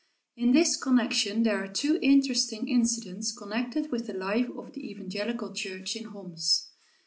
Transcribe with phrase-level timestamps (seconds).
[0.35, 5.53] In this connection there are two interesting incidents connected with the life of the evangelical
[5.53, 6.71] church in Homs.